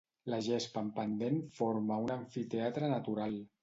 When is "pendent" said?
0.95-1.39